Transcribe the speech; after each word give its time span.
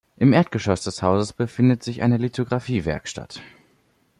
Im 0.17 0.33
Erdgeschoss 0.33 0.83
des 0.83 1.03
Hauses 1.03 1.31
befindet 1.31 1.83
sich 1.83 2.01
eine 2.01 2.17
Lithographie-Werkstatt. 2.17 3.39